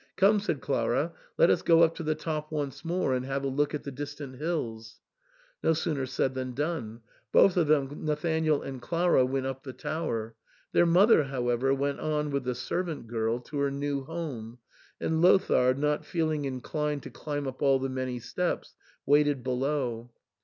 "Come," 0.15 0.39
said 0.39 0.61
Clara," 0.61 1.13
let 1.37 1.51
us 1.51 1.61
go 1.61 1.83
up 1.83 1.93
to 1.93 2.01
the 2.01 2.15
top 2.15 2.51
once 2.51 2.83
more 2.83 3.13
and 3.13 3.23
have 3.23 3.43
a 3.43 3.47
look 3.47 3.75
at 3.75 3.83
the 3.83 3.91
distant 3.91 4.37
hills." 4.37 4.99
No 5.61 5.73
sooner 5.73 6.07
said 6.07 6.33
than 6.33 6.53
done. 6.55 7.01
Both 7.31 7.55
of 7.55 7.67
them, 7.67 8.03
Nathanael 8.05 8.63
and 8.63 8.81
Clara, 8.81 9.23
went 9.23 9.45
up 9.45 9.61
the 9.61 9.73
tower; 9.73 10.33
their 10.71 10.87
mother, 10.87 11.25
however, 11.25 11.71
went 11.71 11.99
on 11.99 12.31
with 12.31 12.45
the 12.45 12.55
servant 12.55 13.05
girl 13.05 13.41
to 13.41 13.59
her 13.59 13.69
new 13.69 14.03
home, 14.03 14.57
and 14.99 15.21
Lothair, 15.21 15.75
not 15.75 16.03
feeling 16.03 16.45
inclined 16.45 17.03
to 17.03 17.11
climb 17.11 17.45
up 17.47 17.61
all 17.61 17.77
the 17.77 17.87
many 17.87 18.17
steps, 18.17 18.73
waited 19.05 19.43
below. 19.43 20.09